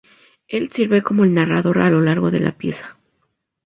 Él 0.47 0.71
sirve 0.71 1.03
como 1.03 1.25
el 1.25 1.33
narrador 1.35 1.77
a 1.79 1.91
lo 1.91 2.01
largo 2.01 2.31
de 2.31 2.39
la 2.39 2.57
pieza. 2.57 2.97